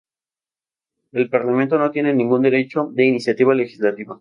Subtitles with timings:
[1.11, 4.09] El Parlamento no tiene ningún derecho de iniciativa legislativa.